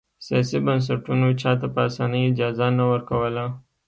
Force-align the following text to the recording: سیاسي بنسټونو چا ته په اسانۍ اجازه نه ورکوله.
سیاسي 0.25 0.57
بنسټونو 0.65 1.27
چا 1.41 1.51
ته 1.59 1.67
په 1.73 1.79
اسانۍ 1.87 2.21
اجازه 2.31 2.67
نه 2.77 2.85
ورکوله. 2.91 3.45